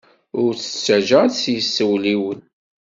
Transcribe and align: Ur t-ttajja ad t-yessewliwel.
Ur 0.43 0.51
t-ttajja 0.55 1.17
ad 1.23 1.31
t-yessewliwel. 1.33 2.39